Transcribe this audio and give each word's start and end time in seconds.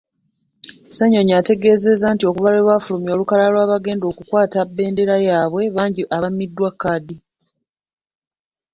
Ssenyonyi 0.87 1.33
ategeezezza 1.41 2.07
nti 2.11 2.23
okuva 2.29 2.49
lwebafulumya 2.53 3.11
olukalala 3.13 3.51
lw'abagenda 3.55 4.05
okukwata 4.07 4.59
bbendera 4.67 5.15
yabwe 5.29 5.63
bangi 5.75 6.01
abammibwa 6.15 6.69
kkaadi. 6.73 7.15